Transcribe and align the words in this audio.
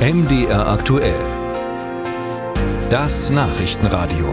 MDR 0.00 0.66
aktuell. 0.66 1.20
Das 2.88 3.28
Nachrichtenradio. 3.28 4.32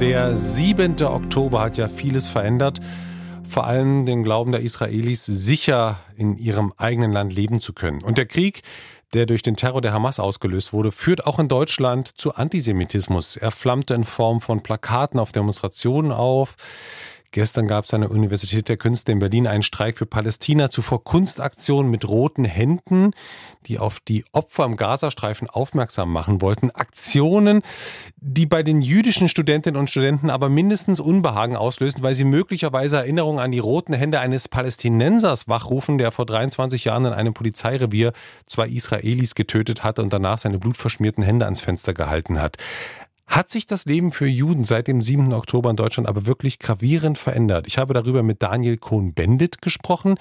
Der 0.00 0.34
7. 0.34 1.00
Oktober 1.02 1.60
hat 1.60 1.76
ja 1.76 1.88
vieles 1.88 2.26
verändert, 2.26 2.80
vor 3.48 3.68
allem 3.68 4.04
den 4.04 4.24
Glauben 4.24 4.50
der 4.50 4.62
Israelis, 4.62 5.24
sicher 5.26 6.00
in 6.16 6.36
ihrem 6.36 6.72
eigenen 6.76 7.12
Land 7.12 7.32
leben 7.32 7.60
zu 7.60 7.72
können. 7.72 8.02
Und 8.02 8.18
der 8.18 8.26
Krieg, 8.26 8.62
der 9.12 9.26
durch 9.26 9.42
den 9.42 9.54
Terror 9.54 9.82
der 9.82 9.92
Hamas 9.92 10.18
ausgelöst 10.18 10.72
wurde, 10.72 10.90
führt 10.90 11.24
auch 11.24 11.38
in 11.38 11.46
Deutschland 11.46 12.08
zu 12.08 12.34
Antisemitismus. 12.34 13.36
Er 13.36 13.52
flammte 13.52 13.94
in 13.94 14.02
Form 14.02 14.40
von 14.40 14.64
Plakaten 14.64 15.20
auf 15.20 15.30
Demonstrationen 15.30 16.10
auf. 16.10 16.56
Gestern 17.32 17.68
gab 17.68 17.84
es 17.84 17.94
an 17.94 18.00
der 18.00 18.10
Universität 18.10 18.68
der 18.68 18.76
Künste 18.76 19.12
in 19.12 19.20
Berlin 19.20 19.46
einen 19.46 19.62
Streik 19.62 19.98
für 19.98 20.06
Palästina, 20.06 20.68
zuvor 20.68 21.04
Kunstaktionen 21.04 21.88
mit 21.88 22.08
roten 22.08 22.44
Händen, 22.44 23.12
die 23.66 23.78
auf 23.78 24.00
die 24.00 24.24
Opfer 24.32 24.64
im 24.64 24.76
Gazastreifen 24.76 25.48
aufmerksam 25.48 26.12
machen 26.12 26.40
wollten. 26.40 26.72
Aktionen, 26.72 27.62
die 28.16 28.46
bei 28.46 28.64
den 28.64 28.82
jüdischen 28.82 29.28
Studentinnen 29.28 29.78
und 29.78 29.88
Studenten 29.88 30.28
aber 30.28 30.48
mindestens 30.48 30.98
Unbehagen 30.98 31.54
auslösen, 31.54 32.02
weil 32.02 32.16
sie 32.16 32.24
möglicherweise 32.24 32.96
Erinnerungen 32.96 33.38
an 33.38 33.52
die 33.52 33.60
roten 33.60 33.92
Hände 33.92 34.18
eines 34.18 34.48
Palästinensers 34.48 35.46
wachrufen, 35.46 35.98
der 35.98 36.10
vor 36.10 36.26
23 36.26 36.84
Jahren 36.84 37.04
in 37.04 37.12
einem 37.12 37.32
Polizeirevier 37.32 38.12
zwei 38.46 38.66
Israelis 38.66 39.36
getötet 39.36 39.84
hatte 39.84 40.02
und 40.02 40.12
danach 40.12 40.38
seine 40.38 40.58
blutverschmierten 40.58 41.22
Hände 41.22 41.44
ans 41.44 41.60
Fenster 41.60 41.94
gehalten 41.94 42.40
hat. 42.40 42.56
Hat 43.30 43.48
sich 43.48 43.64
das 43.64 43.84
Leben 43.84 44.10
für 44.10 44.26
Juden 44.26 44.64
seit 44.64 44.88
dem 44.88 45.00
7. 45.00 45.32
Oktober 45.32 45.70
in 45.70 45.76
Deutschland 45.76 46.08
aber 46.08 46.26
wirklich 46.26 46.58
gravierend 46.58 47.16
verändert? 47.16 47.68
Ich 47.68 47.78
habe 47.78 47.94
darüber 47.94 48.24
mit 48.24 48.42
Daniel 48.42 48.76
Kohn-Bendit 48.76 49.62
gesprochen. 49.62 50.16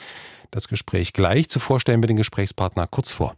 Das 0.52 0.68
Gespräch 0.68 1.12
gleich. 1.12 1.49
Zuvor 1.49 1.80
stellen 1.80 2.04
wir 2.04 2.08
den 2.08 2.18
Gesprächspartner 2.18 2.85
kurz 2.85 3.12
vor. 3.12 3.34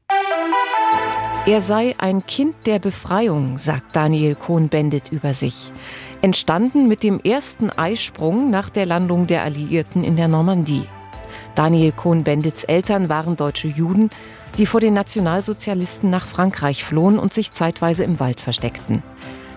Er 1.45 1.61
sei 1.61 1.95
ein 2.00 2.25
Kind 2.25 2.53
der 2.66 2.80
Befreiung, 2.80 3.58
sagt 3.58 3.95
Daniel 3.95 4.36
Kohn-Bendit 4.36 5.09
über 5.09 5.33
sich. 5.33 5.72
Entstanden 6.22 6.89
mit 6.89 7.02
dem 7.02 7.22
ersten 7.22 7.69
Eisprung 7.69 8.52
nach 8.52 8.69
der 8.69 8.85
Landung 8.85 9.25
der 9.25 9.44
Alliierten 9.44 10.03
in 10.03 10.17
der 10.17 10.28
Normandie. 10.28 10.83
Daniel 11.56 11.94
Kohn-Bendits 11.94 12.66
Eltern 12.66 13.08
waren 13.08 13.38
deutsche 13.38 13.69
Juden, 13.69 14.09
die 14.58 14.66
vor 14.66 14.81
den 14.81 14.94
Nationalsozialisten 14.94 16.09
nach 16.09 16.28
Frankreich 16.28 16.83
flohen 16.83 17.17
und 17.17 17.33
sich 17.33 17.53
zeitweise 17.53 18.03
im 18.03 18.19
Wald 18.19 18.41
versteckten. 18.41 19.02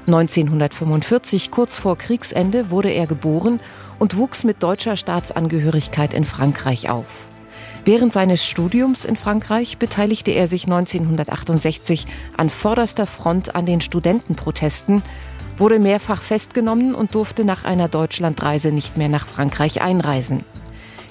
1945, 0.07 1.51
kurz 1.51 1.79
vor 1.79 1.97
Kriegsende, 1.97 2.71
wurde 2.71 2.91
er 2.91 3.07
geboren 3.07 3.61
und 3.99 4.17
wuchs 4.17 4.45
mit 4.45 4.63
deutscher 4.63 4.97
Staatsangehörigkeit 4.97 6.13
in 6.13 6.25
Frankreich 6.25 6.91
auf. 6.91 7.07
Während 7.85 8.13
seines 8.13 8.47
Studiums 8.47 9.05
in 9.05 9.17
Frankreich 9.17 9.79
beteiligte 9.79 10.31
er 10.31 10.49
sich 10.49 10.65
1968 10.65 12.07
an 12.37 12.51
vorderster 12.51 13.07
Front 13.07 13.55
an 13.55 13.67
den 13.67 13.81
Studentenprotesten, 13.81 15.03
wurde 15.59 15.79
mehrfach 15.79 16.23
festgenommen 16.23 16.95
und 16.95 17.15
durfte 17.15 17.45
nach 17.45 17.65
einer 17.65 17.89
Deutschlandreise 17.89 18.73
nicht 18.73 18.97
mehr 18.97 19.09
nach 19.09 19.27
Frankreich 19.27 19.83
einreisen. 19.83 20.45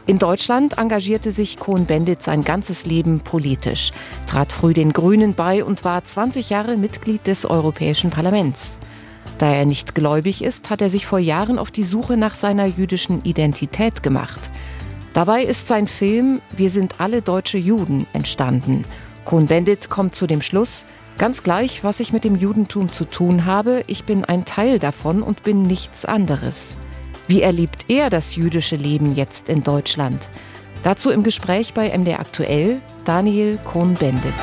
In 0.06 0.20
Deutschland 0.20 0.78
engagierte 0.78 1.32
sich 1.32 1.58
Cohn-Bendit 1.58 2.22
sein 2.22 2.44
ganzes 2.44 2.86
Leben 2.86 3.22
politisch, 3.22 3.92
trat 4.28 4.52
früh 4.52 4.73
den 4.73 4.92
Grünen 4.92 5.34
bei 5.34 5.64
und 5.64 5.86
war 5.86 6.04
20 6.04 6.50
Jahre 6.50 6.76
Mitglied 6.76 7.26
des 7.26 7.45
Europäischen 7.45 8.10
Parlaments. 8.10 8.80
Da 9.38 9.54
er 9.54 9.66
nicht 9.66 9.95
gläubig 9.95 10.44
ist, 10.44 10.70
hat 10.70 10.82
er 10.82 10.90
sich 10.90 11.06
vor 11.06 11.20
Jahren 11.20 11.58
auf 11.58 11.72
die 11.72 11.86
Suche 11.86 12.18
nach 12.18 12.36
seiner 12.36 12.66
jüdischen 12.66 13.23
Identität 13.23 14.04
gemacht. 14.04 14.52
Dabei 15.14 15.42
ist 15.44 15.70
sein 15.70 15.88
Film 15.88 16.42
Wir 16.52 16.70
sind 16.70 17.00
alle 17.00 17.22
deutsche 17.22 17.58
Juden 17.58 18.06
entstanden. 18.12 18.84
Cohn-Bendit 19.23 19.90
kommt 19.90 20.16
zu 20.16 20.28
dem 20.28 20.42
Schluss, 20.42 20.86
ganz 21.17 21.44
gleich, 21.44 21.86
was 21.86 22.02
ich 22.02 22.12
mit 22.12 22.26
dem 22.26 22.36
Judentum 22.36 22.92
zu 22.92 23.06
tun 23.06 23.45
habe, 23.45 23.86
ich 23.88 24.04
bin 24.04 24.26
ein 24.26 24.44
Teil 24.44 24.80
davon 24.80 25.23
und 25.23 25.44
bin 25.44 25.64
nichts 25.64 26.04
anderes. 26.04 26.76
Wie 27.28 27.42
erlebt 27.42 27.86
er 27.88 28.10
das 28.10 28.36
jüdische 28.36 28.76
Leben 28.76 29.16
jetzt 29.16 29.48
in 29.48 29.64
Deutschland? 29.64 30.30
Dazu 30.84 31.10
im 31.10 31.23
Gespräch 31.23 31.73
bei 31.73 31.98
MDR 31.98 32.20
Aktuell 32.20 32.82
Daniel 33.06 33.58
Kohn-Bendit. 33.64 34.34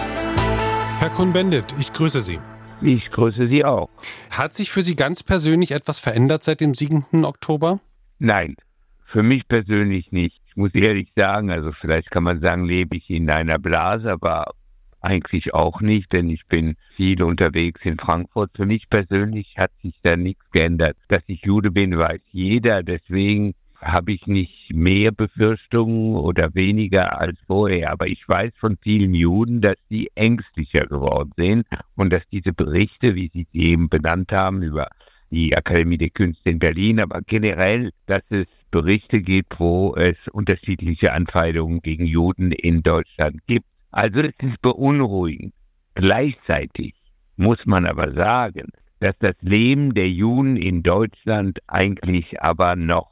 Herr 0.99 1.11
Kohn-Bendit, 1.11 1.75
ich 1.79 1.93
grüße 1.93 2.23
Sie. 2.23 2.39
Ich 2.81 3.11
grüße 3.11 3.49
Sie 3.49 3.67
auch. 3.67 3.91
Hat 4.31 4.55
sich 4.55 4.71
für 4.71 4.81
Sie 4.83 4.97
ganz 4.97 5.23
persönlich 5.23 5.73
etwas 5.73 5.99
verändert 5.99 6.43
seit 6.43 6.63
dem 6.63 6.73
7. 6.73 7.27
Oktober? 7.27 7.81
Nein, 8.19 8.57
für 9.05 9.23
mich 9.23 9.47
persönlich 9.47 10.11
nicht. 10.11 10.41
Ich 10.47 10.57
muss 10.57 10.75
ehrlich 10.75 11.13
sagen, 11.15 11.51
also 11.51 11.73
vielleicht 11.73 12.11
kann 12.11 12.25
man 12.25 12.41
sagen, 12.41 12.65
lebe 12.65 12.97
ich 12.97 13.11
in 13.11 13.29
einer 13.29 13.59
Blase, 13.59 14.11
aber 14.11 14.53
eigentlich 15.01 15.55
auch 15.55 15.81
nicht, 15.81 16.13
denn 16.13 16.29
ich 16.29 16.47
bin 16.47 16.77
viel 16.97 17.23
unterwegs 17.23 17.81
in 17.85 17.99
Frankfurt. 17.99 18.51
Für 18.55 18.67
mich 18.67 18.89
persönlich 18.89 19.55
hat 19.57 19.71
sich 19.83 19.95
da 20.03 20.17
nichts 20.17 20.45
geändert. 20.53 20.97
Dass 21.09 21.23
ich 21.27 21.43
Jude 21.45 21.71
bin, 21.71 21.97
weiß 21.99 22.21
jeder. 22.33 22.83
Deswegen 22.83 23.55
habe 23.81 24.13
ich 24.13 24.27
nicht 24.27 24.73
mehr 24.73 25.11
Befürchtungen 25.11 26.17
oder 26.17 26.55
weniger 26.55 27.21
als 27.21 27.39
vorher. 27.47 27.93
Aber 27.93 28.07
ich 28.07 28.29
weiß 28.29 28.53
von 28.59 28.77
vielen 28.83 29.15
Juden, 29.15 29.61
dass 29.61 29.77
sie 29.89 30.11
ängstlicher 30.15 30.87
geworden 30.87 31.33
sind 31.37 31.67
und 31.97 32.13
dass 32.13 32.23
diese 32.31 32.53
Berichte, 32.53 33.15
wie 33.15 33.31
Sie 33.33 33.47
sie 33.53 33.71
eben 33.71 33.89
benannt 33.89 34.33
haben, 34.33 34.63
über 34.63 34.89
die 35.31 35.57
Akademie 35.57 35.99
der 35.99 36.11
Künste 36.11 36.51
in 36.51 36.59
Berlin, 36.59 37.01
aber 37.01 37.21
generell, 37.23 37.93
dass 38.07 38.23
es 38.31 38.47
Berichte 38.71 39.21
gibt, 39.21 39.59
wo 39.59 39.95
es 39.95 40.29
unterschiedliche 40.29 41.13
Anfeindungen 41.13 41.81
gegen 41.83 42.05
Juden 42.05 42.53
in 42.53 42.83
Deutschland 42.83 43.41
gibt. 43.47 43.67
Also 43.91 44.21
es 44.21 44.35
ist 44.39 44.61
beunruhigend. 44.63 45.55
Gleichzeitig 45.95 46.95
muss 47.37 47.67
man 47.67 47.87
aber 47.87 48.13
sagen, 48.13 48.69
dass 49.01 49.15
das 49.19 49.35
Leben 49.41 49.95
der 49.95 50.09
Juden 50.09 50.57
in 50.57 50.83
Deutschland 50.83 51.59
eigentlich 51.67 52.41
aber 52.41 52.77
noch 52.77 53.11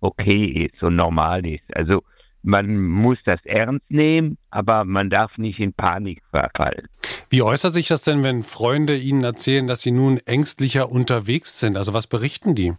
okay 0.00 0.44
ist 0.70 0.82
und 0.82 0.96
normal 0.96 1.46
ist. 1.46 1.64
Also 1.74 2.02
man 2.42 2.82
muss 2.86 3.22
das 3.22 3.44
ernst 3.44 3.90
nehmen, 3.90 4.38
aber 4.50 4.84
man 4.84 5.10
darf 5.10 5.36
nicht 5.36 5.60
in 5.60 5.72
Panik 5.72 6.22
verfallen. 6.30 6.88
Wie 7.28 7.42
äußert 7.42 7.74
sich 7.74 7.88
das 7.88 8.02
denn, 8.02 8.24
wenn 8.24 8.42
Freunde 8.42 8.96
Ihnen 8.96 9.24
erzählen, 9.24 9.66
dass 9.66 9.82
Sie 9.82 9.90
nun 9.90 10.18
ängstlicher 10.24 10.90
unterwegs 10.90 11.60
sind? 11.60 11.76
Also 11.76 11.92
was 11.92 12.06
berichten 12.06 12.54
die? 12.54 12.74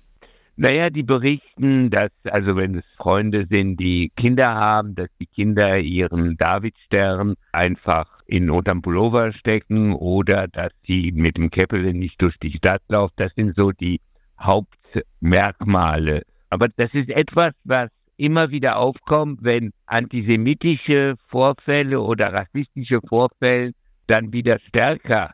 Naja, 0.57 0.89
die 0.89 1.03
berichten, 1.03 1.89
dass, 1.89 2.11
also 2.25 2.55
wenn 2.55 2.75
es 2.75 2.85
Freunde 2.97 3.47
sind, 3.49 3.77
die 3.77 4.11
Kinder 4.15 4.53
haben, 4.53 4.95
dass 4.95 5.07
die 5.19 5.25
Kinder 5.25 5.79
ihren 5.79 6.37
Davidstern 6.37 7.35
einfach 7.51 8.21
in 8.27 8.49
unterm 8.49 8.81
Pullover 8.81 9.31
stecken 9.31 9.93
oder 9.93 10.47
dass 10.47 10.71
sie 10.85 11.11
mit 11.13 11.37
dem 11.37 11.49
Käppel 11.49 11.93
nicht 11.93 12.21
durch 12.21 12.37
die 12.37 12.51
Stadt 12.51 12.81
laufen. 12.89 13.13
Das 13.15 13.33
sind 13.35 13.55
so 13.55 13.71
die 13.71 14.01
Hauptmerkmale. 14.39 16.23
Aber 16.49 16.67
das 16.67 16.93
ist 16.93 17.09
etwas, 17.09 17.53
was 17.63 17.89
immer 18.17 18.51
wieder 18.51 18.77
aufkommt, 18.77 19.39
wenn 19.43 19.71
antisemitische 19.85 21.15
Vorfälle 21.27 21.99
oder 22.01 22.33
rassistische 22.33 22.99
Vorfälle 23.07 23.71
dann 24.07 24.31
wieder 24.33 24.59
stärker 24.59 25.31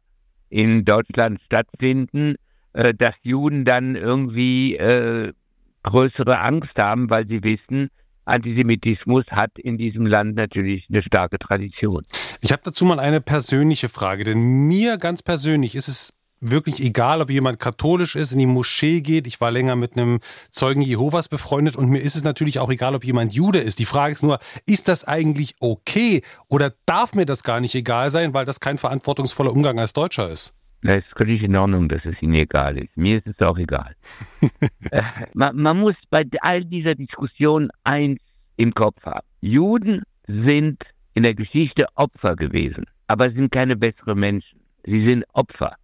in 0.49 0.85
Deutschland 0.85 1.41
stattfinden 1.41 2.35
äh, 2.77 2.93
dass 2.93 3.15
Juden 3.23 3.65
dann 3.65 3.95
irgendwie 3.95 4.75
äh, 4.75 5.33
größere 5.81 6.39
Angst 6.39 6.77
haben, 6.77 7.09
weil 7.09 7.27
sie 7.27 7.43
wissen, 7.43 7.89
Antisemitismus 8.25 9.25
hat 9.31 9.57
in 9.57 9.77
diesem 9.77 10.05
Land 10.05 10.35
natürlich 10.35 10.85
eine 10.89 11.01
starke 11.01 11.39
Tradition. 11.39 12.05
Ich 12.39 12.51
habe 12.51 12.61
dazu 12.63 12.85
mal 12.85 12.99
eine 12.99 13.19
persönliche 13.19 13.89
Frage, 13.89 14.25
denn 14.25 14.37
mir 14.67 14.97
ganz 14.97 15.23
persönlich 15.23 15.73
ist 15.73 15.87
es 15.87 16.13
wirklich 16.39 16.79
egal, 16.79 17.21
ob 17.21 17.31
jemand 17.31 17.59
katholisch 17.59 18.16
ist, 18.16 18.31
in 18.31 18.37
die 18.37 18.45
Moschee 18.45 19.01
geht. 19.01 19.25
Ich 19.25 19.41
war 19.41 19.49
länger 19.49 19.75
mit 19.75 19.93
einem 19.97 20.19
Zeugen 20.51 20.81
Jehovas 20.81 21.29
befreundet 21.29 21.75
und 21.75 21.89
mir 21.89 21.99
ist 21.99 22.16
es 22.16 22.23
natürlich 22.23 22.59
auch 22.59 22.69
egal, 22.69 22.93
ob 22.93 23.03
jemand 23.03 23.33
Jude 23.33 23.57
ist. 23.57 23.79
Die 23.79 23.85
Frage 23.85 24.13
ist 24.13 24.22
nur, 24.22 24.37
ist 24.67 24.87
das 24.87 25.03
eigentlich 25.03 25.55
okay 25.59 26.22
oder 26.47 26.73
darf 26.85 27.16
mir 27.16 27.25
das 27.25 27.41
gar 27.41 27.59
nicht 27.59 27.73
egal 27.73 28.11
sein, 28.11 28.35
weil 28.35 28.46
das 28.46 28.59
kein 28.59 28.78
verantwortungsvoller 28.78 29.52
Umgang 29.52 29.79
als 29.79 29.93
Deutscher 29.93 30.29
ist? 30.29 30.53
Das 30.84 30.97
ist 30.97 31.18
völlig 31.18 31.41
in 31.44 31.56
Ordnung, 31.56 31.90
dass 31.90 32.06
es 32.06 32.22
Ihnen 32.22 32.35
egal 32.35 32.78
ist. 32.78 32.96
Mir 32.96 33.18
ist 33.18 33.28
es 33.28 33.46
auch 33.46 33.58
egal. 33.58 33.96
äh, 34.91 35.02
man, 35.34 35.56
man 35.56 35.79
muss 35.79 35.96
bei 36.09 36.24
all 36.41 36.64
dieser 36.64 36.96
Diskussion 36.96 37.70
eins 37.84 38.20
im 38.58 38.74
Kopf 38.74 39.03
haben. 39.03 39.26
Juden 39.41 40.03
sind 40.28 40.84
in 41.14 41.24
der 41.24 41.34
Geschichte 41.34 41.88
Opfer 41.96 42.35
gewesen, 42.35 42.85
aber 43.08 43.32
sind 43.32 43.52
keine 43.52 43.76
besseren 43.76 44.20
Menschen. 44.20 44.59
Sie 44.85 45.06
sind 45.08 45.26
Opfer. 45.34 45.76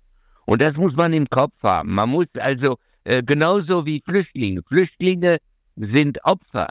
Und 0.45 0.62
das 0.62 0.75
muss 0.75 0.95
man 0.95 1.13
im 1.13 1.30
Kopf 1.30 1.56
haben. 1.63 1.94
Man 1.94 2.10
muss 2.10 2.28
also 2.40 2.78
äh, 3.04 3.24
genauso 3.24 3.86
wie 3.86 4.01
Flüchtlinge. 4.06 4.62
Flüchtlinge 4.63 5.38
sind 5.75 6.24
Opfer, 6.24 6.68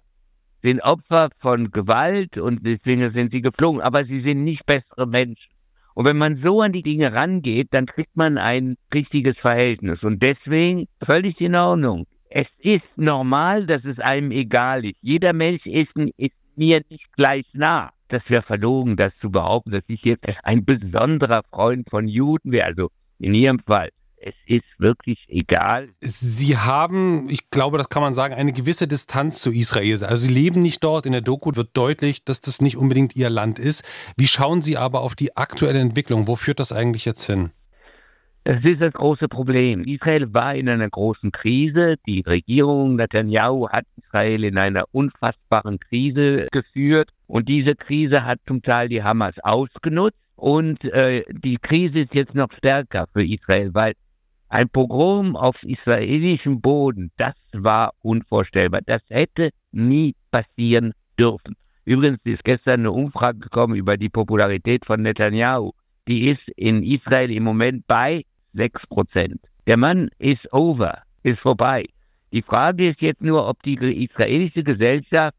sind 0.63 0.81
Opfer 0.81 1.31
von 1.39 1.71
Gewalt 1.71 2.39
und 2.39 2.65
deswegen 2.65 3.13
sind 3.13 3.33
sie 3.33 3.43
geflogen, 3.43 3.81
aber 3.81 4.05
sie 4.05 4.21
sind 4.21 4.45
nicht 4.45 4.65
bessere 4.65 5.07
Menschen. 5.07 5.52
Und 5.95 6.07
wenn 6.07 6.17
man 6.19 6.37
so 6.37 6.61
an 6.61 6.73
die 6.73 6.83
Dinge 6.83 7.13
rangeht, 7.13 7.69
dann 7.73 7.87
kriegt 7.87 8.17
man 8.17 8.39
ein 8.39 8.77
richtiges 8.93 9.39
Verhältnis. 9.39 10.05
Und 10.05 10.23
deswegen 10.23 10.89
völlig 11.03 11.41
in 11.41 11.55
Ordnung. 11.55 12.07
Es 12.31 12.49
ist 12.59 12.87
normal, 12.97 13.67
dass 13.67 13.85
es 13.85 14.01
einem 14.01 14.31
egal 14.31 14.85
ist. 14.87 14.97
Jeder 15.03 15.33
Mensch 15.33 15.67
ist, 15.67 15.95
ist 16.17 16.35
mir 16.57 16.81
nicht 16.89 17.13
gleich 17.13 17.45
nah. 17.53 17.91
Das 18.09 18.31
wäre 18.31 18.43
verlogen, 18.43 18.97
das 18.97 19.17
zu 19.17 19.31
behaupten, 19.31 19.71
dass 19.71 19.85
ich 19.87 20.05
jetzt 20.05 20.27
ein 20.45 20.65
besonderer 20.65 21.43
Freund 21.51 21.89
von 21.89 22.09
Juden 22.09 22.53
wäre. 22.53 22.67
Also 22.67 22.91
in 23.19 23.35
Ihrem 23.35 23.59
Fall 23.59 23.91
es 24.23 24.35
ist 24.47 24.65
wirklich 24.79 25.19
egal. 25.29 25.89
Sie 26.01 26.57
haben, 26.57 27.29
ich 27.29 27.51
glaube, 27.51 27.77
das 27.79 27.89
kann 27.89 28.03
man 28.03 28.15
sagen, 28.15 28.35
eine 28.35 28.53
gewisse 28.53 28.87
Distanz 28.87 29.43
zu 29.43 29.51
Israel. 29.51 30.05
Also 30.05 30.27
Sie 30.27 30.33
leben 30.33 30.63
nicht 30.63 30.83
dort. 30.85 31.07
In 31.07 31.13
der 31.13 31.21
Doku 31.21 31.51
wird 31.55 31.71
deutlich, 31.77 32.25
dass 32.25 32.41
das 32.41 32.61
nicht 32.61 32.77
unbedingt 32.77 33.17
Ihr 33.17 33.31
Land 33.31 33.59
ist. 33.59 33.85
Wie 34.17 34.29
schauen 34.29 34.63
Sie 34.63 34.77
aber 34.77 35.01
auf 35.01 35.17
die 35.17 35.37
aktuelle 35.37 35.81
Entwicklung? 35.81 36.29
Wo 36.29 36.37
führt 36.37 36.61
das 36.61 36.73
eigentlich 36.73 37.05
jetzt 37.05 37.27
hin? 37.27 37.51
Das 38.45 38.65
ist 38.65 38.81
das 38.81 38.93
große 38.93 39.29
Problem. 39.29 39.85
Israel 39.85 40.33
war 40.33 40.55
in 40.55 40.69
einer 40.69 40.91
großen 40.91 41.33
Krise. 41.33 41.97
Die 42.07 42.21
Regierung 42.21 42.97
Netanyahu 42.97 43.69
hat 43.69 43.85
Israel 43.97 44.45
in 44.45 44.59
einer 44.59 44.85
unfassbaren 44.93 45.79
Krise 45.81 46.47
geführt. 46.51 47.11
Und 47.27 47.49
diese 47.49 47.75
Krise 47.75 48.25
hat 48.25 48.39
zum 48.47 48.63
Teil 48.63 48.89
die 48.89 49.03
Hamas 49.03 49.35
ausgenutzt. 49.43 50.17
Und 50.37 50.85
äh, 50.85 51.25
die 51.31 51.57
Krise 51.57 52.01
ist 52.01 52.15
jetzt 52.15 52.35
noch 52.35 52.53
stärker 52.57 53.07
für 53.13 53.25
Israel, 53.25 53.71
weil 53.75 53.95
ein 54.53 54.69
Pogrom 54.69 55.35
auf 55.35 55.63
israelischem 55.63 56.61
Boden, 56.61 57.11
das 57.17 57.35
war 57.55 57.95
unvorstellbar. 58.01 58.81
Das 58.85 59.01
hätte 59.09 59.49
nie 59.73 60.15
passieren 60.31 60.93
dürfen. 61.19 61.57
Übrigens 61.87 62.19
ist 62.25 62.45
gestern 62.45 62.81
eine 62.81 62.93
Umfrage 62.93 63.39
gekommen 63.39 63.77
über 63.77 63.97
die 63.97 64.11
Popularität 64.11 64.85
von 64.85 65.01
Netanyahu. 65.01 65.73
Die 66.07 66.29
ist 66.29 66.49
in 66.51 66.83
Israel 66.83 67.31
im 67.31 67.45
Moment 67.45 67.87
bei 67.87 68.25
6 68.53 68.87
Prozent. 68.89 69.41
Der 69.67 69.79
Mann 69.79 70.11
ist 70.19 70.53
over, 70.53 70.99
ist 71.23 71.41
vorbei. 71.41 71.87
Die 72.31 72.43
Frage 72.43 72.91
ist 72.91 73.01
jetzt 73.01 73.23
nur, 73.23 73.49
ob 73.49 73.63
die 73.63 73.77
israelische 74.05 74.63
Gesellschaft 74.63 75.37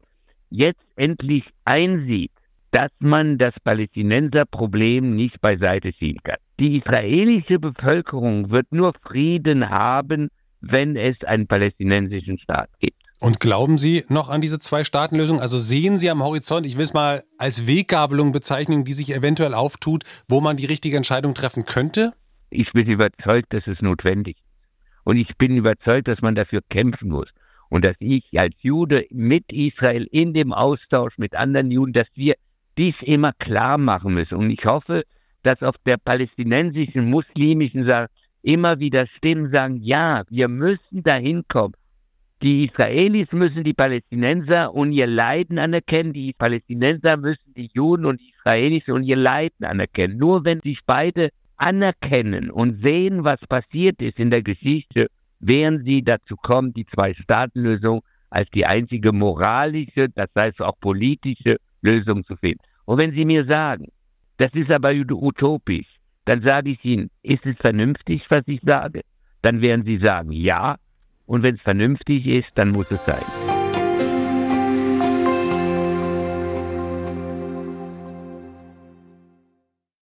jetzt 0.50 0.84
endlich 0.96 1.44
einsieht, 1.64 2.32
dass 2.72 2.90
man 2.98 3.38
das 3.38 3.60
Palästinenserproblem 3.60 5.14
nicht 5.14 5.40
beiseite 5.40 5.92
schieben 5.92 6.20
kann. 6.24 6.43
Die 6.60 6.78
israelische 6.78 7.58
Bevölkerung 7.58 8.50
wird 8.50 8.70
nur 8.70 8.92
Frieden 9.02 9.70
haben, 9.70 10.28
wenn 10.60 10.96
es 10.96 11.24
einen 11.24 11.46
palästinensischen 11.46 12.38
Staat 12.38 12.70
gibt. 12.78 13.02
Und 13.18 13.40
glauben 13.40 13.78
Sie 13.78 14.04
noch 14.08 14.28
an 14.28 14.40
diese 14.40 14.58
Zwei-Staaten-Lösung? 14.58 15.40
Also 15.40 15.58
sehen 15.58 15.98
Sie 15.98 16.10
am 16.10 16.22
Horizont, 16.22 16.66
ich 16.66 16.76
will 16.76 16.84
es 16.84 16.92
mal 16.92 17.24
als 17.38 17.66
Weggabelung 17.66 18.32
bezeichnen, 18.32 18.84
die 18.84 18.92
sich 18.92 19.12
eventuell 19.12 19.54
auftut, 19.54 20.04
wo 20.28 20.40
man 20.40 20.56
die 20.56 20.66
richtige 20.66 20.96
Entscheidung 20.96 21.34
treffen 21.34 21.64
könnte? 21.64 22.12
Ich 22.50 22.72
bin 22.72 22.86
überzeugt, 22.86 23.52
dass 23.52 23.66
es 23.66 23.82
notwendig 23.82 24.36
ist. 24.36 24.44
Und 25.04 25.16
ich 25.16 25.36
bin 25.36 25.56
überzeugt, 25.56 26.08
dass 26.08 26.22
man 26.22 26.34
dafür 26.34 26.60
kämpfen 26.68 27.10
muss. 27.10 27.30
Und 27.68 27.84
dass 27.84 27.96
ich 27.98 28.24
als 28.38 28.54
Jude 28.60 29.06
mit 29.10 29.50
Israel 29.50 30.06
in 30.10 30.34
dem 30.34 30.52
Austausch 30.52 31.18
mit 31.18 31.34
anderen 31.34 31.70
Juden, 31.70 31.94
dass 31.94 32.08
wir 32.14 32.34
dies 32.76 33.02
immer 33.02 33.32
klar 33.32 33.78
machen 33.78 34.14
müssen. 34.14 34.36
Und 34.36 34.50
ich 34.50 34.64
hoffe, 34.66 35.04
dass 35.44 35.62
auf 35.62 35.76
der 35.86 35.96
palästinensischen, 35.96 37.08
muslimischen 37.08 37.84
Seite 37.84 38.10
immer 38.42 38.78
wieder 38.78 39.06
Stimmen 39.06 39.50
sagen, 39.52 39.78
ja, 39.80 40.22
wir 40.28 40.48
müssen 40.48 41.02
dahin 41.02 41.44
kommen. 41.48 41.74
Die 42.42 42.66
Israelis 42.66 43.32
müssen 43.32 43.64
die 43.64 43.72
Palästinenser 43.72 44.74
und 44.74 44.92
ihr 44.92 45.06
Leiden 45.06 45.58
anerkennen, 45.58 46.12
die 46.12 46.32
Palästinenser 46.32 47.16
müssen 47.16 47.54
die 47.56 47.70
Juden 47.72 48.04
und 48.04 48.20
die 48.20 48.32
Israelis 48.36 48.88
und 48.88 49.04
ihr 49.04 49.16
Leiden 49.16 49.64
anerkennen. 49.64 50.18
Nur 50.18 50.44
wenn 50.44 50.60
sich 50.60 50.80
beide 50.84 51.30
anerkennen 51.56 52.50
und 52.50 52.82
sehen, 52.82 53.24
was 53.24 53.46
passiert 53.46 54.02
ist 54.02 54.18
in 54.18 54.30
der 54.30 54.42
Geschichte, 54.42 55.06
werden 55.38 55.84
sie 55.84 56.02
dazu 56.02 56.36
kommen, 56.36 56.72
die 56.74 56.84
Zwei-Staaten-Lösung 56.86 58.02
als 58.30 58.50
die 58.50 58.66
einzige 58.66 59.12
moralische, 59.12 60.08
das 60.08 60.28
heißt 60.36 60.60
auch 60.60 60.78
politische 60.80 61.56
Lösung 61.82 62.24
zu 62.24 62.36
finden. 62.36 62.60
Und 62.84 62.98
wenn 62.98 63.12
Sie 63.12 63.24
mir 63.24 63.44
sagen, 63.44 63.86
das 64.36 64.52
ist 64.54 64.70
aber 64.70 64.92
utopisch, 64.92 65.86
dann 66.24 66.42
sage 66.42 66.70
ich 66.70 66.84
Ihnen, 66.84 67.10
ist 67.22 67.44
es 67.46 67.56
vernünftig, 67.56 68.30
was 68.30 68.42
ich 68.46 68.60
sage? 68.64 69.02
Dann 69.42 69.60
werden 69.60 69.84
Sie 69.84 69.98
sagen, 69.98 70.32
ja. 70.32 70.76
Und 71.26 71.42
wenn 71.42 71.54
es 71.54 71.62
vernünftig 71.62 72.26
ist, 72.26 72.56
dann 72.56 72.70
muss 72.70 72.90
es 72.90 73.04
sein. 73.04 73.33